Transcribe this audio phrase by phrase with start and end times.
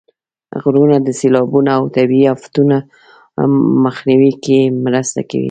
[0.61, 2.77] غرونه د سیلابونو او طبیعي افتونو
[3.85, 5.39] مخنیوي کې مرسته کوي.